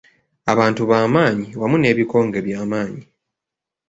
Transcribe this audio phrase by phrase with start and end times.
[0.51, 3.03] Abantu bamaanyi wamu n'ebikonge by'amaanyi.